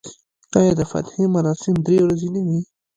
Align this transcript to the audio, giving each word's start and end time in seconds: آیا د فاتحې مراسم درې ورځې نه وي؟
آیا 0.57 0.73
د 0.79 0.81
فاتحې 0.91 1.23
مراسم 1.35 1.73
درې 1.85 1.97
ورځې 2.01 2.29
نه 2.35 2.41
وي؟ 2.45 2.59